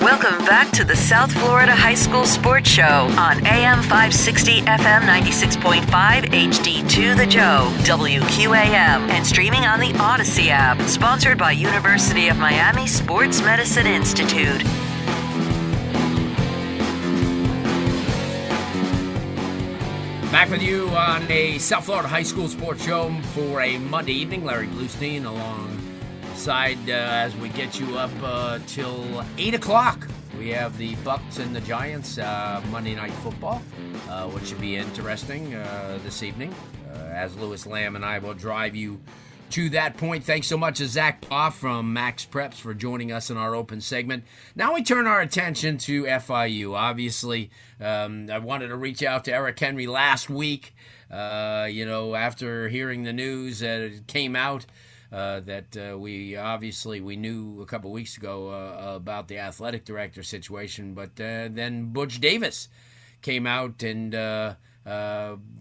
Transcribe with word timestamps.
Welcome 0.00 0.38
back 0.46 0.70
to 0.74 0.84
the 0.84 0.94
South 0.94 1.32
Florida 1.32 1.74
High 1.74 1.96
School 1.96 2.24
Sports 2.24 2.68
Show 2.68 2.84
on 3.18 3.44
AM 3.44 3.82
560 3.82 4.60
FM 4.60 5.00
96.5 5.00 5.82
HD2 6.26 7.16
The 7.16 7.26
Joe, 7.26 7.72
WQAM, 7.82 9.08
and 9.10 9.26
streaming 9.26 9.64
on 9.64 9.80
the 9.80 9.92
Audacy 9.94 10.50
app. 10.50 10.80
Sponsored 10.82 11.36
by 11.36 11.50
University 11.50 12.28
of 12.28 12.38
Miami 12.38 12.86
Sports 12.86 13.42
Medicine 13.42 13.88
Institute. 13.88 14.62
Back 20.30 20.48
with 20.50 20.62
you 20.62 20.90
on 20.90 21.28
a 21.28 21.58
South 21.58 21.86
Florida 21.86 22.06
High 22.06 22.22
School 22.22 22.46
Sports 22.46 22.84
Show 22.84 23.10
for 23.34 23.62
a 23.62 23.78
Monday 23.78 24.12
evening. 24.12 24.44
Larry 24.44 24.68
Blustein 24.68 25.24
alongside 26.38 26.88
uh, 26.88 26.92
as 26.92 27.34
we 27.36 27.48
get 27.48 27.80
you 27.80 27.98
up 27.98 28.12
uh, 28.22 28.60
till 28.68 29.24
8 29.38 29.54
o'clock. 29.54 30.06
We 30.38 30.50
have 30.50 30.78
the 30.78 30.94
Bucks 30.96 31.40
and 31.40 31.54
the 31.54 31.60
Giants 31.62 32.16
uh, 32.16 32.62
Monday 32.70 32.94
Night 32.94 33.10
Football, 33.10 33.60
uh, 34.08 34.28
which 34.28 34.46
should 34.46 34.60
be 34.60 34.76
interesting 34.76 35.56
uh, 35.56 35.98
this 36.04 36.22
evening. 36.22 36.54
Uh, 36.94 36.98
as 37.10 37.36
Lewis 37.36 37.66
Lamb 37.66 37.96
and 37.96 38.04
I 38.04 38.20
will 38.20 38.34
drive 38.34 38.76
you 38.76 39.00
to 39.50 39.68
that 39.70 39.96
point. 39.96 40.22
Thanks 40.22 40.46
so 40.46 40.56
much 40.56 40.78
to 40.78 40.86
Zach 40.86 41.22
Poff 41.22 41.58
from 41.58 41.92
MaxPreps 41.92 42.54
for 42.54 42.72
joining 42.72 43.10
us 43.10 43.30
in 43.30 43.36
our 43.36 43.56
open 43.56 43.80
segment. 43.80 44.22
Now 44.54 44.74
we 44.74 44.84
turn 44.84 45.08
our 45.08 45.20
attention 45.20 45.76
to 45.78 46.04
FIU. 46.04 46.72
Obviously, 46.72 47.50
um, 47.80 48.30
I 48.30 48.38
wanted 48.38 48.68
to 48.68 48.76
reach 48.76 49.02
out 49.02 49.24
to 49.24 49.32
Eric 49.32 49.58
Henry 49.58 49.88
last 49.88 50.30
week. 50.30 50.72
Uh, 51.10 51.66
you 51.68 51.84
know, 51.84 52.14
after 52.14 52.68
hearing 52.68 53.02
the 53.02 53.12
news 53.12 53.58
that 53.58 53.80
it 53.80 54.06
came 54.06 54.36
out. 54.36 54.66
Uh, 55.10 55.40
that 55.40 55.74
uh, 55.74 55.96
we 55.98 56.36
obviously 56.36 57.00
we 57.00 57.16
knew 57.16 57.62
a 57.62 57.66
couple 57.66 57.90
weeks 57.90 58.18
ago 58.18 58.48
uh, 58.48 58.94
about 58.94 59.26
the 59.28 59.38
athletic 59.38 59.86
director 59.86 60.22
situation, 60.22 60.92
but 60.92 61.18
uh, 61.18 61.48
then 61.50 61.86
Butch 61.94 62.20
Davis 62.20 62.68
came 63.22 63.46
out 63.46 63.82
and 63.82 64.14
uh, 64.14 64.56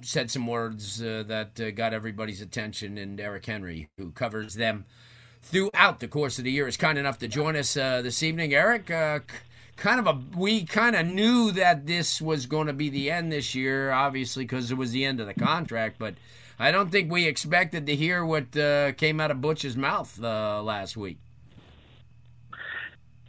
said 0.02 0.30
some 0.30 0.48
words 0.48 0.98
that 1.00 1.73
got 1.78 1.94
everybody's 1.94 2.42
attention, 2.42 2.98
and 2.98 3.17
Eric 3.22 3.45
Henry, 3.45 3.88
who 3.98 4.12
covers 4.12 4.56
them 4.56 4.84
throughout 5.42 6.02
the 6.02 6.09
course 6.09 6.38
of 6.38 6.44
the 6.44 6.52
year, 6.52 6.67
is 6.67 6.76
kind 6.76 6.98
enough 6.98 7.17
to 7.20 7.30
join 7.30 7.56
us 7.56 7.76
this 7.76 8.22
evening. 8.22 8.54
Eric, 8.54 8.88
kind 8.88 10.00
of 10.00 10.08
a 10.08 10.22
we 10.38 10.66
kind 10.66 10.94
of 10.94 11.06
knew 11.08 11.52
that 11.52 11.88
this 11.88 12.22
was 12.22 12.48
going 12.48 12.67
to 12.67 12.73
be 12.73 12.89
the 12.89 13.09
end 13.09 13.32
this 13.32 13.56
year, 13.56 13.92
obviously 13.92 14.44
because 14.44 14.72
it 14.72 14.78
was 14.78 14.92
the 14.92 15.06
end 15.06 15.22
of 15.22 15.28
the 15.28 15.34
contract, 15.34 15.98
but 15.98 16.16
I 16.60 16.72
don't 16.72 16.90
think 16.92 17.12
we 17.12 17.26
expected 17.26 17.86
to 17.86 17.95
hear 17.95 18.26
what 18.26 18.58
uh, 18.58 18.94
came 18.94 19.20
out 19.20 19.30
of 19.30 19.42
Butch's 19.42 19.78
mouth 19.78 20.22
uh, 20.23 20.62
last 20.64 20.98
week. 20.98 21.20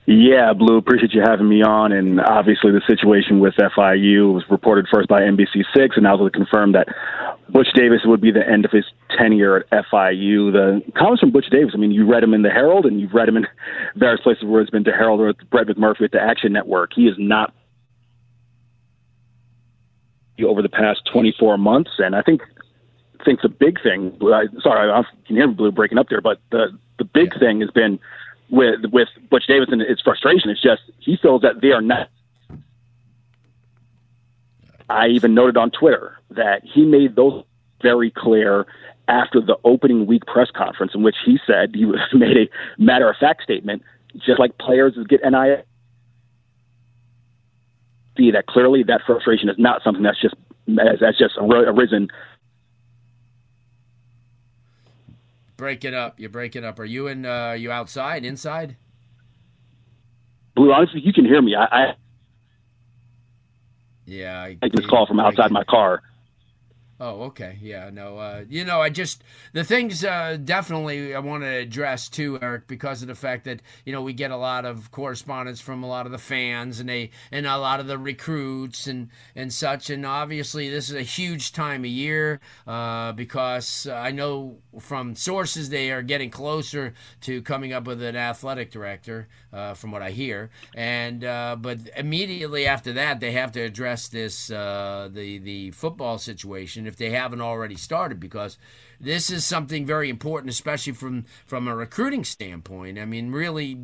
Yeah, 0.07 0.55
Blue, 0.55 0.79
appreciate 0.79 1.13
you 1.13 1.21
having 1.21 1.51
me 1.51 1.63
on. 1.63 1.93
And 1.93 2.19
obviously, 2.19 2.73
the 2.73 2.81
situation 2.87 3.41
with 3.41 3.53
FIU 3.57 4.33
was 4.33 4.43
reported 4.49 4.87
first 4.91 5.07
by 5.07 5.21
NBC6, 5.21 5.91
and 5.97 6.05
now 6.05 6.17
they 6.17 6.31
confirmed 6.31 6.75
that 6.75 6.89
Butch 7.51 7.69
Davis 7.75 8.01
would 8.07 8.23
be 8.23 8.31
the 8.31 8.49
end 8.49 8.65
of 8.65 8.71
his 8.71 8.87
tenure 9.19 9.67
at 9.71 9.85
FIU. 9.93 10.51
The 10.51 10.81
comments 10.97 11.21
from 11.21 11.31
Butch 11.31 11.51
Davis, 11.51 11.73
I 11.75 11.77
mean, 11.77 11.91
you 11.91 12.11
read 12.11 12.23
him 12.23 12.33
in 12.33 12.41
the 12.41 12.49
Herald, 12.49 12.87
and 12.87 12.99
you've 12.99 13.13
read 13.13 13.29
him 13.29 13.37
in 13.37 13.47
various 13.97 14.23
places 14.23 14.45
where 14.45 14.63
it's 14.63 14.71
been 14.71 14.85
to 14.85 14.93
Herald 14.93 15.21
or 15.21 15.27
with 15.27 15.51
Brett 15.51 15.67
McMurphy 15.67 16.05
at 16.05 16.13
the 16.13 16.23
Action 16.23 16.55
Network. 16.55 16.93
He 16.95 17.03
is 17.03 17.17
not 17.19 17.53
over 20.43 20.63
the 20.63 20.71
past 20.71 21.01
24 21.13 21.59
months, 21.59 21.91
and 21.99 22.17
I 22.17 22.23
think 22.23 22.41
think 23.25 23.43
the 23.43 23.49
big 23.49 23.83
thing. 23.83 24.17
Sorry, 24.63 24.91
I 24.91 25.03
can 25.27 25.37
hear 25.37 25.49
Blue 25.49 25.73
breaking 25.73 25.99
up 25.99 26.09
there, 26.09 26.21
but 26.21 26.41
the 26.51 26.79
the 26.99 27.05
big 27.05 27.33
yeah. 27.35 27.39
thing 27.39 27.61
has 27.61 27.71
been 27.71 27.99
with 28.51 28.81
with 28.93 29.09
Butch 29.31 29.47
Davis 29.47 29.69
and 29.71 29.81
his 29.81 30.01
frustration. 30.01 30.51
It's 30.51 30.63
just 30.63 30.83
he 30.99 31.17
feels 31.21 31.43
that 31.43 31.61
they 31.61 31.73
are 31.73 31.83
not. 31.83 32.09
I 34.91 35.09
even 35.09 35.35
noted 35.35 35.57
on 35.57 35.71
Twitter 35.71 36.19
that 36.31 36.63
he 36.65 36.85
made 36.85 37.15
those 37.15 37.45
very 37.83 38.11
clear 38.11 38.67
after 39.07 39.41
the 39.41 39.57
opening 39.65 40.07
week 40.07 40.25
press 40.27 40.51
conference, 40.51 40.93
in 40.95 41.03
which 41.03 41.17
he 41.25 41.39
said 41.47 41.75
he 41.75 41.85
was, 41.85 42.01
made 42.13 42.37
a 42.37 42.49
matter 42.83 43.09
of 43.09 43.17
fact 43.17 43.43
statement, 43.43 43.83
just 44.25 44.39
like 44.39 44.57
players 44.59 44.95
get 45.09 45.21
NIL. 45.23 45.63
See 48.17 48.31
that 48.33 48.47
clearly 48.47 48.83
that 48.85 49.03
frustration 49.07 49.49
is 49.49 49.57
not 49.59 49.83
something 49.83 50.03
that's 50.03 50.21
just 50.21 50.35
that's 50.67 51.19
just 51.19 51.35
arisen 51.39 52.09
Break 55.59 55.85
it 55.85 55.93
up. 55.93 56.21
You're 56.21 56.31
breaking 56.31 56.65
up. 56.65 56.79
Are 56.79 56.85
you 56.85 57.09
in? 57.09 57.27
Uh, 57.27 57.51
you 57.51 57.73
outside? 57.73 58.25
Inside? 58.25 58.77
Blue, 60.55 60.73
honestly, 60.73 61.01
you 61.01 61.13
can 61.13 61.25
hear 61.25 61.43
me. 61.43 61.57
I, 61.57 61.65
I 61.65 61.95
yeah, 64.07 64.41
I, 64.41 64.57
I 64.63 64.69
this 64.73 64.87
call 64.87 65.07
from 65.07 65.21
outside 65.21 65.51
my 65.51 65.65
car. 65.65 66.03
Oh, 67.01 67.23
okay. 67.27 67.57
Yeah, 67.63 67.91
no. 67.93 68.19
Uh, 68.19 68.45
you 68.49 68.65
know, 68.65 68.81
I 68.81 68.89
just 68.91 69.23
the 69.53 69.63
things 69.63 70.05
uh, 70.05 70.37
definitely 70.43 71.15
I 71.15 71.21
want 71.21 71.45
to 71.45 71.49
address 71.49 72.09
too, 72.09 72.41
Eric, 72.43 72.67
because 72.67 73.03
of 73.03 73.09
the 73.09 73.15
fact 73.15 73.45
that 73.45 73.63
you 73.85 73.93
know 73.93 74.03
we 74.03 74.13
get 74.13 74.33
a 74.33 74.37
lot 74.37 74.65
of 74.65 74.91
correspondence 74.91 75.61
from 75.61 75.85
a 75.85 75.87
lot 75.87 76.07
of 76.07 76.13
the 76.13 76.19
fans 76.19 76.81
and 76.81 76.89
they 76.89 77.11
and 77.31 77.47
a 77.47 77.57
lot 77.57 77.79
of 77.79 77.87
the 77.87 77.99
recruits 77.99 78.89
and 78.89 79.11
and 79.37 79.53
such. 79.53 79.91
And 79.91 80.05
obviously, 80.05 80.69
this 80.71 80.89
is 80.89 80.97
a 80.97 81.03
huge 81.03 81.53
time 81.53 81.83
of 81.85 81.91
year 81.91 82.41
uh, 82.67 83.13
because 83.13 83.87
I 83.87 84.11
know 84.11 84.59
from 84.81 85.15
sources 85.15 85.69
they 85.69 85.93
are 85.93 86.03
getting 86.03 86.31
closer 86.31 86.95
to 87.21 87.43
coming 87.43 87.73
up 87.73 87.87
with 87.87 88.03
an 88.03 88.17
athletic 88.17 88.73
director, 88.73 89.29
uh, 89.53 89.75
from 89.75 89.93
what 89.93 90.03
I 90.03 90.11
hear. 90.11 90.51
And 90.75 91.25
uh, 91.25 91.57
but 91.61 91.79
immediately 91.97 92.67
after 92.67 92.93
that, 92.95 93.21
they 93.21 93.33
have 93.33 93.53
to 93.53 93.61
address 93.61 94.09
this 94.09 94.51
uh, 94.51 95.09
the 95.13 95.39
the 95.39 95.71
football 95.71 96.19
situation 96.19 96.88
if 96.89 96.97
they 96.97 97.11
haven't 97.11 97.41
already 97.41 97.77
started, 97.77 98.19
because 98.19 98.59
this 99.01 99.31
is 99.31 99.45
something 99.45 99.87
very 99.87 100.09
important, 100.09 100.51
especially 100.51 100.93
from 100.93 101.25
from 101.47 101.69
a 101.69 101.77
recruiting 101.77 102.25
standpoint. 102.25 102.99
I 102.99 103.05
mean, 103.05 103.31
really 103.31 103.79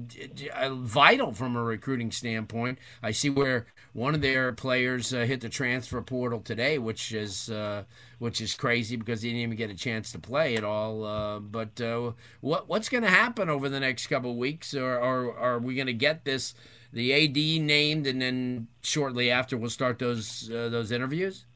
uh, 0.53 0.75
vital 0.75 1.32
from 1.32 1.56
a 1.56 1.62
recruiting 1.62 2.10
standpoint. 2.10 2.78
I 3.03 3.12
see 3.12 3.31
where 3.31 3.66
one 3.93 4.14
of 4.14 4.20
their 4.20 4.53
players 4.53 5.14
uh, 5.14 5.20
hit 5.20 5.41
the 5.41 5.48
transfer 5.48 6.03
portal 6.03 6.41
today, 6.41 6.78
which 6.78 7.12
is 7.12 7.48
uh, 7.48 7.84
which 8.19 8.41
is 8.41 8.54
crazy 8.54 8.97
because 8.97 9.22
he 9.22 9.31
didn't 9.31 9.43
even 9.43 9.56
get 9.56 9.70
a 9.70 9.75
chance 9.75 10.10
to 10.12 10.19
play 10.19 10.56
at 10.56 10.64
all. 10.64 11.04
Uh, 11.04 11.38
but 11.38 11.81
uh, 11.81 12.12
what 12.41 12.69
what's 12.69 12.88
going 12.88 13.04
to 13.04 13.10
happen 13.10 13.48
over 13.48 13.69
the 13.69 13.81
next 13.81 14.09
couple 14.09 14.32
of 14.32 14.37
weeks, 14.37 14.75
or, 14.75 14.97
or 14.98 15.37
are 15.38 15.59
we 15.59 15.75
going 15.75 15.87
to 15.87 15.93
get 15.93 16.25
this? 16.25 16.54
The 16.93 17.12
AD 17.12 17.64
named, 17.64 18.06
and 18.06 18.23
then 18.23 18.69
shortly 18.82 19.28
after 19.31 19.56
we'll 19.56 19.70
start 19.70 19.99
those 19.99 20.50
uh, 20.50 20.69
those 20.69 20.93
interviews. 20.93 21.46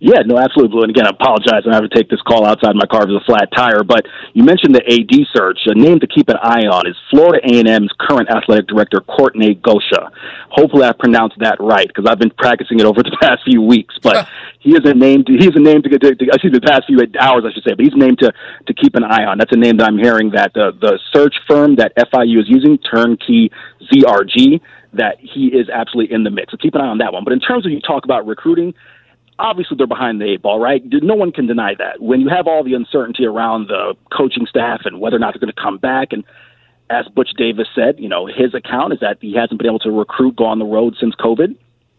Yeah, 0.00 0.24
no, 0.24 0.38
absolutely, 0.38 0.72
Blue. 0.72 0.82
And 0.82 0.90
again, 0.90 1.04
I 1.04 1.10
apologize. 1.10 1.68
I 1.68 1.74
have 1.74 1.84
to 1.84 1.94
take 1.94 2.08
this 2.08 2.22
call 2.22 2.46
outside 2.46 2.74
my 2.74 2.86
car 2.86 3.04
with 3.04 3.20
a 3.20 3.24
flat 3.26 3.52
tire. 3.54 3.84
But 3.84 4.06
you 4.32 4.42
mentioned 4.42 4.74
the 4.74 4.80
AD 4.80 5.12
search. 5.36 5.60
A 5.66 5.74
name 5.74 6.00
to 6.00 6.06
keep 6.06 6.30
an 6.30 6.38
eye 6.40 6.64
on 6.72 6.88
is 6.88 6.96
Florida 7.10 7.44
A&M's 7.44 7.92
current 8.00 8.30
athletic 8.30 8.66
director, 8.66 9.04
Kortne 9.04 9.60
Gosha. 9.60 10.08
Hopefully, 10.48 10.84
I 10.84 10.92
pronounced 10.92 11.36
that 11.40 11.60
right 11.60 11.86
because 11.86 12.06
I've 12.08 12.18
been 12.18 12.32
practicing 12.38 12.80
it 12.80 12.86
over 12.86 13.02
the 13.02 13.14
past 13.20 13.44
few 13.44 13.60
weeks. 13.60 13.94
But 14.02 14.26
he 14.60 14.70
is 14.70 14.80
a 14.84 14.94
name. 14.94 15.22
To, 15.26 15.32
he's 15.36 15.54
a 15.54 15.60
name 15.60 15.82
to, 15.82 15.90
to, 15.90 16.14
to 16.16 16.24
excuse 16.32 16.52
me, 16.54 16.58
the 16.64 16.66
past 16.66 16.88
few 16.88 16.96
hours, 17.20 17.44
I 17.44 17.52
should 17.52 17.64
say. 17.68 17.76
But 17.76 17.84
he's 17.84 17.92
a 17.92 18.00
name 18.00 18.16
to 18.24 18.32
to 18.32 18.72
keep 18.72 18.94
an 18.96 19.04
eye 19.04 19.28
on. 19.28 19.36
That's 19.36 19.52
a 19.52 19.60
name 19.60 19.76
that 19.76 19.86
I'm 19.86 19.98
hearing 19.98 20.30
that 20.32 20.54
the 20.54 20.72
the 20.80 20.98
search 21.12 21.34
firm 21.46 21.76
that 21.76 21.92
FIU 21.96 22.40
is 22.40 22.48
using, 22.48 22.78
Turnkey 22.78 23.52
ZRG, 23.92 24.64
that 24.94 25.20
he 25.20 25.52
is 25.52 25.68
absolutely 25.68 26.14
in 26.14 26.24
the 26.24 26.30
mix. 26.30 26.52
So 26.52 26.56
keep 26.56 26.74
an 26.74 26.80
eye 26.80 26.88
on 26.88 26.98
that 27.04 27.12
one. 27.12 27.22
But 27.22 27.34
in 27.34 27.40
terms 27.40 27.66
of 27.66 27.72
you 27.72 27.82
talk 27.82 28.04
about 28.04 28.26
recruiting 28.26 28.72
obviously 29.40 29.76
they're 29.76 29.86
behind 29.86 30.20
the 30.20 30.26
eight 30.32 30.42
ball, 30.42 30.60
right? 30.60 30.82
No 30.84 31.14
one 31.14 31.32
can 31.32 31.46
deny 31.46 31.74
that. 31.78 32.00
When 32.00 32.20
you 32.20 32.28
have 32.28 32.46
all 32.46 32.62
the 32.62 32.74
uncertainty 32.74 33.24
around 33.24 33.68
the 33.68 33.94
coaching 34.16 34.46
staff 34.46 34.82
and 34.84 35.00
whether 35.00 35.16
or 35.16 35.18
not 35.18 35.34
they're 35.34 35.40
going 35.40 35.52
to 35.52 35.60
come 35.60 35.78
back, 35.78 36.12
and 36.12 36.24
as 36.90 37.06
Butch 37.08 37.30
Davis 37.36 37.68
said, 37.74 37.98
you 37.98 38.08
know, 38.08 38.26
his 38.26 38.54
account 38.54 38.92
is 38.92 39.00
that 39.00 39.18
he 39.20 39.34
hasn't 39.34 39.58
been 39.58 39.68
able 39.68 39.78
to 39.80 39.90
recruit, 39.90 40.36
go 40.36 40.44
on 40.44 40.58
the 40.58 40.64
road 40.64 40.96
since 41.00 41.14
COVID. 41.14 41.56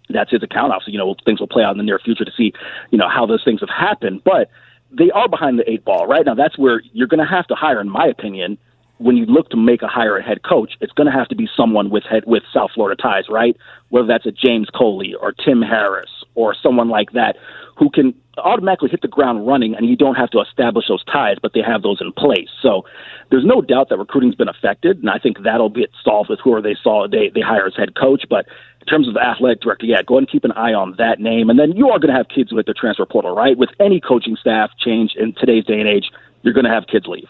That's 0.10 0.32
his 0.32 0.44
account. 0.44 0.74
Obviously, 0.74 0.94
you 0.94 1.00
know, 1.00 1.16
things 1.26 1.40
will 1.40 1.48
play 1.48 1.64
out 1.64 1.72
in 1.72 1.78
the 1.78 1.84
near 1.84 2.00
future 2.00 2.26
to 2.26 2.32
see, 2.36 2.54
you 2.92 2.98
know, 2.98 3.08
how 3.10 3.26
those 3.26 3.44
things 3.44 3.62
have 3.62 3.70
happened. 3.70 4.22
But 4.24 4.50
they 4.92 5.10
are 5.12 5.30
behind 5.30 5.58
the 5.58 5.70
eight 5.70 5.86
ball 5.86 6.06
right 6.08 6.26
now. 6.26 6.36
That's 6.36 6.58
where 6.58 6.82
you're 6.92 7.08
going 7.08 7.26
to 7.26 7.32
have 7.32 7.48
to 7.48 7.56
hire, 7.56 7.80
in 7.80 7.90
my 7.90 8.06
opinion, 8.06 8.58
when 8.98 9.18
you 9.18 9.26
look 9.26 9.50
to 9.50 9.58
make 9.58 9.82
a 9.82 9.88
hire 9.88 10.18
a 10.18 10.24
head 10.24 10.44
coach, 10.44 10.74
it's 10.80 10.92
going 10.92 11.08
to 11.08 11.18
have 11.18 11.28
to 11.30 11.36
be 11.36 11.50
someone 11.58 11.90
with 11.90 12.04
head 12.04 12.24
with 12.28 12.44
South 12.54 12.72
Florida 12.76 13.02
ties, 13.02 13.24
right? 13.30 13.58
Whether 13.90 14.08
that's 14.08 14.26
a 14.26 14.32
James 14.32 14.68
Coley 14.70 15.16
or 15.16 15.32
Tim 15.32 15.62
Harris 15.62 16.21
or 16.36 16.56
someone 16.56 16.90
like 16.90 17.12
that 17.12 17.36
who 17.78 17.90
can 17.90 18.14
automatically 18.38 18.90
hit 18.90 19.02
the 19.02 19.08
ground 19.08 19.46
running 19.46 19.76
and 19.76 19.88
you 19.88 19.96
don't 19.96 20.16
have 20.16 20.30
to 20.30 20.40
establish 20.40 20.88
those 20.88 21.04
ties, 21.06 21.38
but 21.42 21.54
they 21.54 21.62
have 21.62 21.82
those 21.82 22.00
in 22.00 22.12
place. 22.14 22.50
So 22.62 22.86
there's 23.30 23.46
no 23.46 23.62
doubt 23.62 23.90
that 23.90 23.98
recruiting's 23.98 24.36
been 24.36 24.48
affected, 24.48 25.00
and 25.00 25.10
I 25.10 25.18
think 25.18 25.44
that'll 25.44 25.70
get 25.70 25.92
solved 26.04 26.30
with 26.30 26.40
whoever 26.40 26.62
they 26.62 26.76
saw 26.82 27.08
they, 27.08 27.30
they 27.34 27.42
hire 27.42 27.66
as 27.66 27.76
head 27.76 27.96
coach. 27.96 28.26
But 28.30 28.46
in 28.82 28.88
terms 28.88 29.08
of 29.08 29.14
the 29.14 29.22
athletic 29.22 29.62
director, 29.62 29.86
yeah, 29.86 30.02
go 30.06 30.16
ahead 30.16 30.24
and 30.24 30.32
keep 30.32 30.44
an 30.44 30.52
eye 30.54 30.74
on 30.74 30.96
that 30.98 31.20
name. 31.20 31.50
And 31.50 31.60
then 31.60 31.74
you 31.74 31.90
are 31.90 32.00
going 32.00 32.14
to 32.14 32.18
have 32.18 32.28
kids 32.30 32.52
with 32.52 32.66
the 32.66 32.74
transfer 32.74 33.06
portal, 33.06 33.36
right? 33.36 33.58
With 33.58 33.70
any 33.80 34.00
coaching 34.00 34.36
staff 34.36 34.72
change 34.78 35.16
in 35.18 35.34
today's 35.34 35.66
day 35.66 35.80
and 35.80 35.88
age, 35.88 36.12
you're 36.44 36.54
going 36.54 36.66
to 36.66 36.72
have 36.72 36.88
kids 36.88 37.08
leave. 37.08 37.28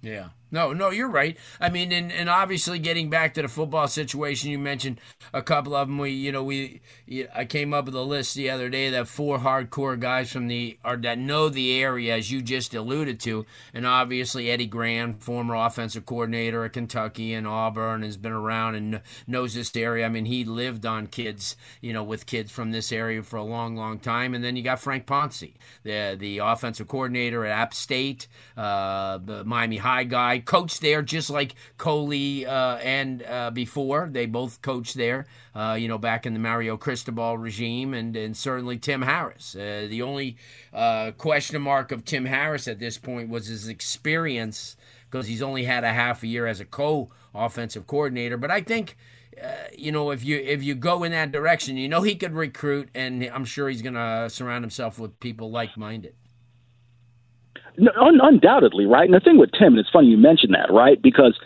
Yeah. 0.00 0.28
No, 0.50 0.72
no, 0.72 0.90
you're 0.90 1.08
right. 1.08 1.36
I 1.60 1.68
mean, 1.68 1.92
and, 1.92 2.10
and 2.10 2.28
obviously 2.28 2.78
getting 2.78 3.10
back 3.10 3.34
to 3.34 3.42
the 3.42 3.48
football 3.48 3.86
situation, 3.86 4.50
you 4.50 4.58
mentioned 4.58 5.00
a 5.34 5.42
couple 5.42 5.74
of 5.74 5.88
them. 5.88 5.98
We, 5.98 6.10
you 6.10 6.32
know, 6.32 6.42
we, 6.42 6.80
I 7.34 7.44
came 7.44 7.74
up 7.74 7.84
with 7.84 7.94
a 7.94 8.02
list 8.02 8.34
the 8.34 8.48
other 8.48 8.70
day 8.70 8.88
that 8.90 9.08
four 9.08 9.38
hardcore 9.38 9.98
guys 10.00 10.32
from 10.32 10.48
the 10.48 10.78
or 10.84 10.96
that 10.96 11.18
know 11.18 11.48
the 11.50 11.80
area, 11.80 12.16
as 12.16 12.30
you 12.30 12.40
just 12.40 12.74
alluded 12.74 13.20
to, 13.20 13.44
and 13.74 13.86
obviously 13.86 14.50
Eddie 14.50 14.66
Gran, 14.66 15.14
former 15.14 15.54
offensive 15.54 16.06
coordinator 16.06 16.64
at 16.64 16.72
Kentucky 16.72 17.34
and 17.34 17.46
Auburn, 17.46 18.02
has 18.02 18.16
been 18.16 18.32
around 18.32 18.74
and 18.74 19.02
knows 19.26 19.54
this 19.54 19.74
area. 19.76 20.06
I 20.06 20.08
mean, 20.08 20.24
he 20.24 20.44
lived 20.44 20.86
on 20.86 21.08
kids, 21.08 21.56
you 21.82 21.92
know, 21.92 22.02
with 22.02 22.24
kids 22.24 22.50
from 22.50 22.70
this 22.70 22.90
area 22.90 23.22
for 23.22 23.36
a 23.36 23.44
long, 23.44 23.76
long 23.76 23.98
time. 23.98 24.34
And 24.34 24.42
then 24.42 24.56
you 24.56 24.62
got 24.62 24.80
Frank 24.80 25.04
Ponce, 25.04 25.44
the 25.82 26.16
the 26.18 26.38
offensive 26.38 26.88
coordinator 26.88 27.44
at 27.44 27.52
App 27.52 27.74
State, 27.74 28.28
uh, 28.56 29.18
the 29.18 29.44
Miami 29.44 29.76
High 29.76 30.04
guy 30.04 30.37
I 30.38 30.40
coached 30.40 30.82
there 30.82 31.02
just 31.02 31.30
like 31.30 31.56
Coley 31.78 32.46
uh, 32.46 32.76
and 32.76 33.24
uh, 33.24 33.50
before. 33.50 34.08
They 34.10 34.26
both 34.26 34.62
coached 34.62 34.94
there, 34.94 35.26
uh, 35.52 35.76
you 35.78 35.88
know, 35.88 35.98
back 35.98 36.26
in 36.26 36.32
the 36.32 36.38
Mario 36.38 36.76
Cristobal 36.76 37.36
regime, 37.36 37.92
and, 37.92 38.14
and 38.14 38.36
certainly 38.36 38.78
Tim 38.78 39.02
Harris. 39.02 39.56
Uh, 39.56 39.88
the 39.90 40.00
only 40.00 40.36
uh, 40.72 41.10
question 41.18 41.60
mark 41.60 41.90
of 41.90 42.04
Tim 42.04 42.26
Harris 42.26 42.68
at 42.68 42.78
this 42.78 42.98
point 42.98 43.30
was 43.30 43.48
his 43.48 43.66
experience 43.66 44.76
because 45.10 45.26
he's 45.26 45.42
only 45.42 45.64
had 45.64 45.82
a 45.82 45.92
half 45.92 46.22
a 46.22 46.28
year 46.28 46.46
as 46.46 46.60
a 46.60 46.64
co 46.64 47.10
offensive 47.34 47.86
coordinator. 47.86 48.36
But 48.36 48.50
I 48.50 48.60
think. 48.60 48.96
Uh, 49.40 49.52
you 49.72 49.92
know, 49.92 50.10
if 50.10 50.24
you 50.24 50.36
if 50.36 50.64
you 50.64 50.74
go 50.74 51.04
in 51.04 51.12
that 51.12 51.30
direction, 51.30 51.76
you 51.76 51.88
know 51.88 52.02
he 52.02 52.16
could 52.16 52.34
recruit, 52.34 52.88
and 52.92 53.22
I'm 53.22 53.44
sure 53.44 53.68
he's 53.68 53.82
going 53.82 53.94
to 53.94 54.28
surround 54.28 54.64
himself 54.64 54.98
with 54.98 55.20
people 55.20 55.48
like 55.48 55.76
minded. 55.76 56.16
Un- 57.78 58.20
undoubtedly, 58.20 58.86
right? 58.86 59.04
And 59.04 59.14
the 59.14 59.20
thing 59.20 59.38
with 59.38 59.52
Tim, 59.52 59.74
and 59.74 59.78
it's 59.78 59.90
funny 59.90 60.08
you 60.08 60.16
mentioned 60.16 60.54
that, 60.54 60.72
right? 60.72 61.00
Because 61.00 61.38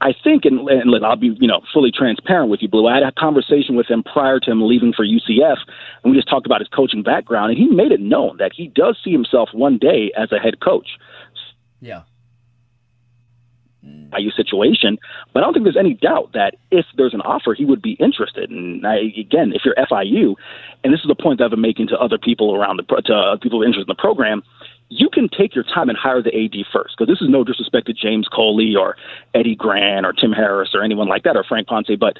I 0.00 0.12
think, 0.12 0.44
and, 0.44 0.68
and 0.68 1.04
I'll 1.04 1.16
be, 1.16 1.36
you 1.40 1.48
know, 1.48 1.62
fully 1.72 1.90
transparent 1.90 2.50
with 2.50 2.60
you, 2.60 2.68
Blue. 2.68 2.86
I 2.86 2.94
had 2.94 3.02
a 3.02 3.12
conversation 3.12 3.76
with 3.76 3.86
him 3.86 4.02
prior 4.02 4.38
to 4.40 4.50
him 4.50 4.62
leaving 4.62 4.92
for 4.92 5.06
UCF, 5.06 5.56
and 6.02 6.12
we 6.12 6.18
just 6.18 6.28
talked 6.28 6.46
about 6.46 6.60
his 6.60 6.68
coaching 6.68 7.02
background, 7.02 7.50
and 7.50 7.58
he 7.58 7.66
made 7.66 7.92
it 7.92 8.00
known 8.00 8.36
that 8.38 8.52
he 8.54 8.68
does 8.68 8.98
see 9.02 9.12
himself 9.12 9.48
one 9.52 9.78
day 9.78 10.12
as 10.16 10.32
a 10.32 10.38
head 10.38 10.60
coach. 10.60 10.88
Yeah. 11.80 12.02
IU 14.16 14.30
situation, 14.30 14.98
but 15.32 15.40
I 15.40 15.46
don't 15.46 15.52
think 15.52 15.64
there's 15.64 15.76
any 15.76 15.94
doubt 15.94 16.32
that 16.32 16.56
if 16.70 16.86
there's 16.96 17.14
an 17.14 17.20
offer, 17.20 17.54
he 17.54 17.64
would 17.64 17.82
be 17.82 17.92
interested. 17.92 18.50
And 18.50 18.86
I, 18.86 18.96
again, 19.18 19.52
if 19.54 19.62
you're 19.64 19.74
FIU, 19.74 20.34
and 20.82 20.92
this 20.92 21.00
is 21.00 21.08
the 21.08 21.14
point 21.14 21.38
that 21.38 21.44
I've 21.44 21.50
been 21.50 21.60
making 21.60 21.88
to 21.88 21.98
other 21.98 22.18
people 22.18 22.54
around 22.54 22.78
the 22.78 22.82
to 22.82 23.38
people 23.40 23.62
interested 23.62 23.88
in 23.88 23.94
the 23.96 24.00
program, 24.00 24.42
you 24.88 25.08
can 25.10 25.28
take 25.28 25.54
your 25.54 25.64
time 25.64 25.88
and 25.88 25.98
hire 25.98 26.22
the 26.22 26.34
AD 26.34 26.54
first, 26.72 26.96
because 26.96 27.12
this 27.12 27.20
is 27.20 27.28
no 27.28 27.44
disrespect 27.44 27.86
to 27.86 27.92
James 27.92 28.28
Coley 28.28 28.76
or 28.76 28.96
Eddie 29.34 29.56
Gran 29.56 30.04
or 30.04 30.12
Tim 30.12 30.32
Harris 30.32 30.70
or 30.74 30.82
anyone 30.82 31.08
like 31.08 31.24
that 31.24 31.36
or 31.36 31.44
Frank 31.44 31.66
Ponce, 31.66 31.90
but 31.98 32.18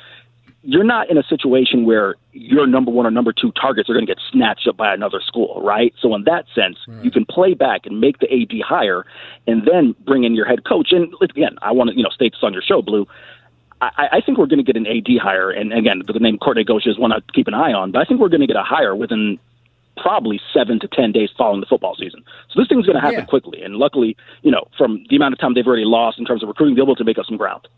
you're 0.62 0.84
not 0.84 1.08
in 1.08 1.16
a 1.16 1.22
situation 1.22 1.84
where 1.84 2.16
your 2.32 2.66
number 2.66 2.90
one 2.90 3.06
or 3.06 3.10
number 3.12 3.32
two 3.32 3.52
targets 3.52 3.88
are 3.88 3.92
going 3.92 4.04
to 4.04 4.12
get 4.12 4.20
snatched 4.32 4.66
up 4.66 4.76
by 4.76 4.92
another 4.92 5.20
school, 5.24 5.62
right? 5.62 5.94
So 6.00 6.12
in 6.16 6.24
that 6.24 6.46
sense, 6.56 6.76
right. 6.88 7.04
you 7.04 7.10
can 7.12 7.24
play 7.24 7.54
back 7.54 7.86
and 7.86 8.00
make 8.00 8.18
the 8.18 8.26
AD 8.26 8.60
hire, 8.66 9.06
and 9.46 9.64
then 9.64 9.94
bring 10.04 10.24
in 10.24 10.34
your 10.34 10.44
head 10.44 10.64
coach. 10.64 10.88
And 10.90 11.14
again, 11.20 11.56
I 11.62 11.70
want 11.70 11.90
to 11.90 11.96
you 11.96 12.02
know 12.02 12.10
state 12.10 12.32
this 12.32 12.42
on 12.42 12.52
your 12.52 12.62
show, 12.62 12.82
Blue. 12.82 13.06
I, 13.80 14.08
I 14.12 14.20
think 14.22 14.38
we're 14.38 14.46
going 14.46 14.64
to 14.64 14.64
get 14.64 14.76
an 14.76 14.86
AD 14.86 15.06
hire, 15.22 15.50
and 15.50 15.72
again, 15.72 16.02
the 16.04 16.18
name 16.18 16.38
Kortne 16.38 16.66
Gosch 16.66 16.86
is 16.86 16.98
one 16.98 17.10
to 17.10 17.22
keep 17.32 17.46
an 17.46 17.54
eye 17.54 17.72
on. 17.72 17.92
But 17.92 18.00
I 18.00 18.04
think 18.04 18.20
we're 18.20 18.30
going 18.30 18.40
to 18.40 18.46
get 18.46 18.56
a 18.56 18.62
hire 18.62 18.96
within 18.96 19.38
probably 19.96 20.40
seven 20.52 20.78
to 20.80 20.88
ten 20.88 21.12
days 21.12 21.30
following 21.36 21.60
the 21.60 21.66
football 21.66 21.94
season. 21.98 22.22
So 22.50 22.60
this 22.60 22.68
thing's 22.68 22.86
going 22.86 22.96
to 22.96 23.00
happen 23.00 23.20
yeah. 23.20 23.24
quickly. 23.24 23.62
And 23.62 23.76
luckily, 23.76 24.16
you 24.42 24.50
know, 24.50 24.68
from 24.76 25.04
the 25.08 25.16
amount 25.16 25.34
of 25.34 25.40
time 25.40 25.54
they've 25.54 25.66
already 25.66 25.84
lost 25.84 26.18
in 26.18 26.24
terms 26.24 26.42
of 26.42 26.48
recruiting, 26.48 26.74
they're 26.74 26.84
able 26.84 26.96
to 26.96 27.04
make 27.04 27.18
up 27.18 27.26
some 27.26 27.36
ground. 27.36 27.68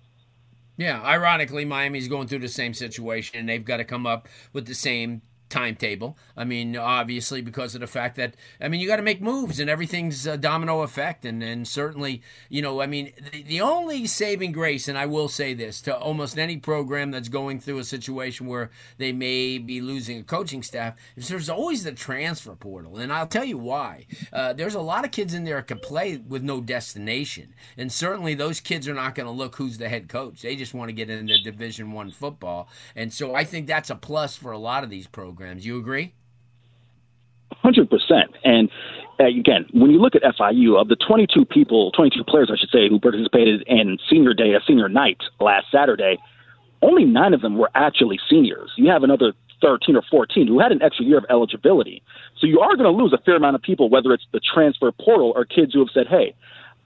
Yeah, 0.77 1.03
ironically, 1.03 1.65
Miami's 1.65 2.07
going 2.07 2.29
through 2.29 2.39
the 2.39 2.49
same 2.49 2.73
situation, 2.73 3.39
and 3.39 3.49
they've 3.49 3.65
got 3.65 3.79
to 3.79 3.85
come 3.85 4.07
up 4.07 4.29
with 4.53 4.67
the 4.67 4.75
same 4.75 5.23
timetable. 5.49 6.17
I 6.37 6.45
mean, 6.45 6.77
obviously 6.77 7.41
because 7.41 7.75
of 7.75 7.81
the 7.81 7.87
fact 7.87 8.17
that 8.17 8.35
I 8.61 8.69
mean 8.69 8.81
you 8.81 8.87
got 8.87 8.97
to 8.97 9.03
make 9.03 9.21
moves 9.21 9.59
and 9.61 9.71
everything's 9.71 10.27
a 10.27 10.37
domino 10.37 10.83
effect, 10.83 11.25
and 11.25 11.43
and 11.43 11.67
certainly 11.67 12.23
you 12.49 12.63
know 12.63 12.81
I 12.81 12.87
mean 12.87 13.13
the, 13.33 13.43
the, 13.43 13.61
only 13.61 14.07
saving 14.07 14.53
grace, 14.53 14.89
and 14.89 14.99
I 14.99 15.07
will 15.07 15.29
say 15.29 15.55
this 15.55 15.81
to 15.83 15.97
almost 15.97 16.39
any 16.39 16.57
program 16.57 17.11
that's 17.11 17.29
going 17.29 17.61
through 17.61 17.79
a 17.79 17.85
situation 17.85 18.47
where 18.47 18.71
they 18.99 19.13
may 19.13 19.59
be 19.59 19.81
losing 19.81 20.19
a 20.19 20.23
coaching 20.23 20.63
staff 20.63 20.95
is 21.17 21.29
there's 21.29 21.51
always 21.51 21.85
the 21.85 21.93
transfer 21.93 22.55
portal, 22.55 22.99
and 22.99 23.13
I'll 23.13 23.27
tell 23.27 23.45
you 23.45 23.59
why. 23.59 24.07
Uh, 24.33 24.53
there's 24.53 24.75
a 24.75 24.81
lot 24.81 25.05
of 25.05 25.11
kids 25.11 25.35
in 25.35 25.45
there 25.45 25.57
that 25.57 25.67
can 25.67 25.79
play 25.79 26.17
with 26.17 26.43
no 26.43 26.61
destination, 26.61 27.55
and 27.77 27.91
certainly 27.91 28.35
those 28.35 28.61
kids 28.61 28.87
are 28.89 28.95
not 28.95 29.15
going 29.15 29.27
to 29.27 29.33
look 29.33 29.57
who's 29.57 29.79
the 29.79 29.89
head 29.89 30.09
coach. 30.09 30.43
They 30.43 30.57
just 30.57 30.75
want 30.75 30.89
to 30.89 30.93
get 30.93 31.11
into 31.11 31.41
Division 31.43 31.93
One 31.93 32.11
football, 32.11 32.69
and 32.95 33.13
so 33.13 33.35
I 33.35 33.45
think 33.45 33.67
that's 33.67 33.91
a 33.91 33.97
plus 33.97 34.37
for 34.37 34.53
a 34.53 34.59
lot 34.59 34.85
of 34.85 34.91
these 34.91 35.07
programs 35.07 35.38
programs. 35.39 35.65
You 35.65 35.79
agree? 35.79 36.13
Hundred 37.53 37.89
percent. 37.89 38.35
And 38.45 38.69
uh, 39.21 39.27
again, 39.27 39.67
when 39.73 39.91
you 39.91 40.01
look 40.01 40.15
at 40.15 40.23
FIU, 40.23 40.81
of 40.81 40.89
the 40.89 40.97
22 40.97 41.45
people, 41.45 41.93
22 41.93 42.25
players, 42.25 42.51
I 42.53 42.59
should 42.59 42.71
say, 42.71 42.89
who 42.89 42.99
participated 42.99 43.63
in 43.67 43.99
senior 44.11 44.35
day, 44.35 44.55
a 44.55 44.61
senior 44.67 44.89
night 44.89 45.19
last 45.41 45.67
Saturday, 45.73 46.19
only 46.83 47.05
nine 47.05 47.35
of 47.35 47.41
them 47.41 47.57
were 47.57 47.71
actually 47.75 48.19
seniors. 48.29 48.73
You 48.77 48.91
have 48.91 49.03
another 49.03 49.33
13 49.63 49.97
or 49.97 50.03
14 50.11 50.47
who 50.47 50.61
had 50.61 50.71
an 50.73 50.83
extra 50.83 51.05
year 51.05 51.19
of 51.19 51.25
eligibility. 51.31 52.03
So 52.39 52.47
you 52.47 52.61
are 52.61 52.77
going 52.77 52.93
to 52.93 53.03
lose 53.03 53.13
a 53.13 53.19
fair 53.19 53.37
amount 53.37 53.57
of 53.57 53.63
people, 53.63 53.89
whether 53.89 54.13
it's 54.13 54.27
the 54.33 54.41
transfer 54.41 54.93
portal 54.93 55.33
or 55.35 55.45
kids 55.45 55.73
who 55.73 55.81
have 55.81 55.91
said, 55.93 56.07
hey, 56.09 56.35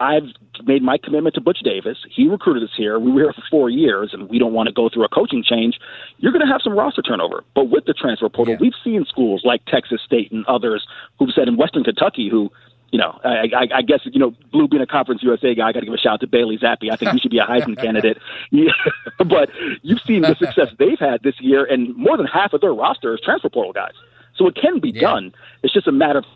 I've 0.02 0.64
made 0.64 0.82
my 0.82 0.98
commitment 0.98 1.36
to 1.36 1.40
Butch 1.40 1.60
Davis. 1.60 1.98
He 2.10 2.26
recruited 2.26 2.64
us 2.64 2.70
here. 2.76 2.98
We 2.98 3.12
were 3.12 3.20
here 3.20 3.32
for 3.32 3.42
four 3.48 3.70
years, 3.70 4.10
and 4.12 4.28
we 4.28 4.38
don't 4.38 4.52
want 4.52 4.66
to 4.66 4.72
go 4.72 4.88
through 4.88 5.04
a 5.04 5.08
coaching 5.08 5.44
change. 5.44 5.78
You're 6.18 6.32
going 6.32 6.44
to 6.44 6.52
have 6.52 6.60
some 6.62 6.72
roster 6.74 7.02
turnover. 7.02 7.44
But 7.54 7.70
with 7.70 7.84
the 7.84 7.94
transfer 7.94 8.28
portal, 8.28 8.54
yeah. 8.54 8.58
we've 8.60 8.74
seen 8.82 9.04
schools 9.08 9.42
like 9.44 9.64
Texas 9.66 10.00
State 10.04 10.32
and 10.32 10.44
others 10.46 10.86
who've 11.18 11.30
said 11.32 11.46
in 11.46 11.56
Western 11.56 11.84
Kentucky 11.84 12.28
who 12.28 12.50
you 12.90 12.98
know, 12.98 13.18
I, 13.24 13.48
I, 13.56 13.68
I 13.76 13.82
guess 13.82 14.00
you 14.04 14.20
know, 14.20 14.34
Blue 14.52 14.68
being 14.68 14.82
a 14.82 14.86
Conference 14.86 15.22
USA 15.22 15.54
guy, 15.54 15.66
I 15.66 15.72
got 15.72 15.80
to 15.80 15.86
give 15.86 15.94
a 15.94 15.98
shout 15.98 16.12
out 16.12 16.20
to 16.20 16.26
Bailey 16.26 16.58
Zappe. 16.58 16.92
I 16.92 16.96
think 16.96 17.12
he 17.12 17.20
should 17.20 17.30
be 17.30 17.38
a 17.38 17.46
Heisman 17.46 17.78
candidate. 17.80 18.18
Yeah, 18.50 18.70
but 19.16 19.48
you've 19.80 20.02
seen 20.02 20.20
the 20.20 20.34
success 20.34 20.68
they've 20.78 20.98
had 20.98 21.22
this 21.22 21.40
year, 21.40 21.64
and 21.64 21.96
more 21.96 22.18
than 22.18 22.26
half 22.26 22.52
of 22.52 22.60
their 22.60 22.74
roster 22.74 23.14
is 23.14 23.20
transfer 23.22 23.48
portal 23.48 23.72
guys. 23.72 23.94
So 24.36 24.46
it 24.46 24.56
can 24.56 24.78
be 24.78 24.90
yeah. 24.90 25.00
done. 25.00 25.32
It's 25.62 25.72
just 25.72 25.86
a 25.86 25.92
matter 25.92 26.18
of 26.18 26.26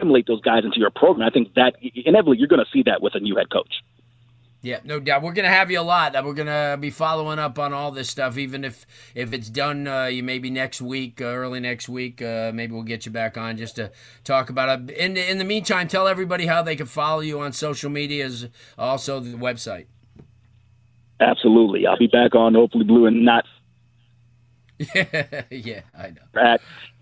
assimilate 0.00 0.26
those 0.26 0.40
guys 0.40 0.64
into 0.64 0.78
your 0.78 0.90
program. 0.90 1.26
I 1.26 1.30
think 1.30 1.54
that 1.54 1.74
inevitably 1.80 2.38
you're 2.38 2.48
going 2.48 2.64
to 2.64 2.70
see 2.72 2.82
that 2.84 3.02
with 3.02 3.14
a 3.14 3.20
new 3.20 3.36
head 3.36 3.50
coach. 3.50 3.72
Yeah, 4.62 4.80
no 4.84 5.00
doubt. 5.00 5.22
We're 5.22 5.32
gonna 5.32 5.48
have 5.48 5.70
you 5.70 5.80
a 5.80 5.82
lot. 5.82 6.12
We're 6.22 6.34
gonna 6.34 6.76
be 6.78 6.90
following 6.90 7.38
up 7.38 7.58
on 7.58 7.72
all 7.72 7.90
this 7.90 8.10
stuff, 8.10 8.36
even 8.36 8.62
if 8.62 8.84
if 9.14 9.32
it's 9.32 9.48
done. 9.48 9.88
Uh, 9.88 10.04
you 10.04 10.22
maybe 10.22 10.50
next 10.50 10.82
week, 10.82 11.18
uh, 11.22 11.24
early 11.24 11.60
next 11.60 11.88
week. 11.88 12.20
Uh, 12.20 12.52
maybe 12.52 12.74
we'll 12.74 12.82
get 12.82 13.06
you 13.06 13.12
back 13.12 13.38
on 13.38 13.56
just 13.56 13.76
to 13.76 13.90
talk 14.22 14.50
about 14.50 14.90
it. 14.90 14.90
In 14.90 15.16
in 15.16 15.38
the 15.38 15.46
meantime, 15.46 15.88
tell 15.88 16.06
everybody 16.06 16.44
how 16.44 16.62
they 16.62 16.76
can 16.76 16.84
follow 16.84 17.20
you 17.20 17.40
on 17.40 17.54
social 17.54 17.88
media, 17.88 18.26
as 18.26 18.48
also 18.76 19.18
the 19.18 19.34
website. 19.38 19.86
Absolutely, 21.20 21.86
I'll 21.86 21.96
be 21.96 22.06
back 22.06 22.34
on 22.34 22.52
hopefully 22.52 22.84
blue 22.84 23.06
and 23.06 23.24
not. 23.24 23.46
Yeah, 24.78 25.42
yeah, 25.50 25.80
I 25.98 26.10
know. 26.10 26.38
At 26.38 26.60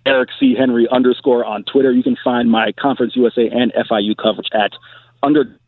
Eric 0.09 0.31
C. 0.41 0.55
Henry 0.59 0.89
underscore 0.91 1.45
on 1.45 1.65
Twitter. 1.65 1.93
You 1.93 2.03
can 2.03 2.17
find 2.25 2.51
my 2.51 2.73
Conference 2.73 3.15
USA 3.15 3.49
and 3.49 3.73
FIU 3.73 4.17
coverage 4.17 4.49
at 4.53 4.73
under 5.23 5.59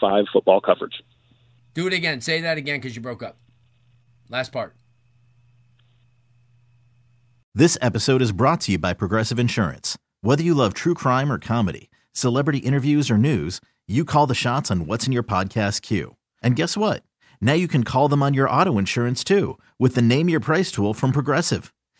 five 0.00 0.24
football 0.32 0.60
coverage. 0.60 1.02
Do 1.74 1.86
it 1.86 1.92
again. 1.92 2.20
Say 2.20 2.40
that 2.40 2.56
again 2.56 2.80
because 2.80 2.96
you 2.96 3.02
broke 3.02 3.22
up. 3.22 3.36
Last 4.30 4.52
part. 4.52 4.74
This 7.54 7.76
episode 7.82 8.22
is 8.22 8.32
brought 8.32 8.62
to 8.62 8.72
you 8.72 8.78
by 8.78 8.94
Progressive 8.94 9.38
Insurance. 9.38 9.98
Whether 10.22 10.42
you 10.42 10.54
love 10.54 10.74
true 10.74 10.94
crime 10.94 11.30
or 11.30 11.38
comedy, 11.38 11.90
celebrity 12.12 12.58
interviews 12.58 13.10
or 13.10 13.18
news, 13.18 13.60
you 13.86 14.04
call 14.04 14.26
the 14.26 14.34
shots 14.34 14.70
on 14.70 14.86
what's 14.86 15.06
in 15.06 15.12
your 15.12 15.22
podcast 15.22 15.82
queue. 15.82 16.16
And 16.42 16.56
guess 16.56 16.76
what? 16.76 17.02
Now 17.40 17.52
you 17.52 17.68
can 17.68 17.84
call 17.84 18.08
them 18.08 18.22
on 18.22 18.32
your 18.32 18.48
auto 18.48 18.78
insurance 18.78 19.22
too 19.22 19.58
with 19.78 19.94
the 19.94 20.02
Name 20.02 20.30
Your 20.30 20.40
Price 20.40 20.72
tool 20.72 20.94
from 20.94 21.12
Progressive. 21.12 21.73